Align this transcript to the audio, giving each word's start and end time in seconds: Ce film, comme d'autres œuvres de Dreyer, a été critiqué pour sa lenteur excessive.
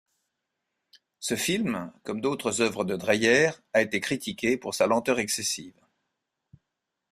Ce 1.19 1.35
film, 1.35 1.93
comme 2.01 2.21
d'autres 2.21 2.59
œuvres 2.59 2.85
de 2.85 2.95
Dreyer, 2.95 3.51
a 3.73 3.83
été 3.83 3.99
critiqué 3.99 4.57
pour 4.57 4.73
sa 4.73 4.87
lenteur 4.87 5.19
excessive. 5.19 5.79